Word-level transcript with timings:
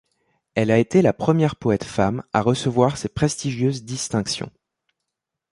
Elle 0.55 0.71
a 0.71 0.79
été 0.79 1.03
la 1.03 1.13
première 1.13 1.55
poète 1.55 1.83
femme 1.83 2.23
à 2.33 2.41
recevoir 2.41 2.97
ces 2.97 3.07
prestigieuses 3.09 3.83
distinctions. 3.83 4.49